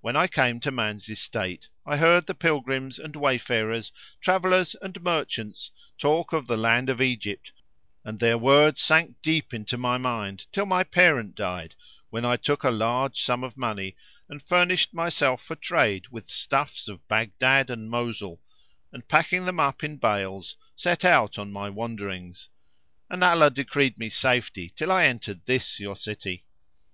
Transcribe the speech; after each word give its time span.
When 0.00 0.16
I 0.16 0.28
came 0.28 0.60
to 0.60 0.70
man's 0.70 1.10
estate 1.10 1.68
I 1.84 1.98
heard 1.98 2.24
the 2.26 2.34
pilgrims 2.34 2.98
and 2.98 3.14
wayfarers, 3.14 3.92
travellers 4.18 4.74
and 4.80 4.98
merchants 5.02 5.72
talk 5.98 6.32
of 6.32 6.46
the 6.46 6.56
land 6.56 6.88
of 6.88 7.02
Egypt 7.02 7.52
and 8.02 8.18
their 8.18 8.38
words 8.38 8.80
sank 8.80 9.20
deep 9.20 9.52
into 9.52 9.76
my 9.76 9.98
mind 9.98 10.46
till 10.52 10.64
my 10.64 10.84
parent 10.84 11.34
died, 11.34 11.74
when 12.08 12.24
I 12.24 12.38
took 12.38 12.64
a 12.64 12.70
large 12.70 13.20
sum 13.20 13.44
of 13.44 13.58
money 13.58 13.94
and 14.26 14.42
furnished 14.42 14.94
myself 14.94 15.42
for 15.42 15.54
trade 15.54 16.08
with 16.08 16.30
stuffs 16.30 16.88
of 16.88 17.06
Baghdad 17.06 17.68
and 17.68 17.90
Mosul 17.90 18.40
and, 18.90 19.06
packing 19.06 19.44
them 19.44 19.60
up 19.60 19.84
in 19.84 19.98
bales, 19.98 20.56
set 20.76 21.04
out 21.04 21.38
on 21.38 21.52
my 21.52 21.68
wanderings; 21.68 22.48
and 23.10 23.22
Allah 23.22 23.50
decreed 23.50 23.98
me 23.98 24.08
safety 24.08 24.72
till 24.74 24.90
I 24.90 25.04
entered 25.04 25.44
this 25.44 25.78
your 25.78 25.94
city. 25.96 26.46